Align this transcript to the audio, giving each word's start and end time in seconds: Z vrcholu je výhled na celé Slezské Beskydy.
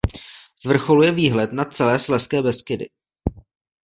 Z 0.57 0.65
vrcholu 0.65 1.03
je 1.03 1.11
výhled 1.11 1.53
na 1.53 1.65
celé 1.65 1.99
Slezské 1.99 2.41
Beskydy. 2.41 2.85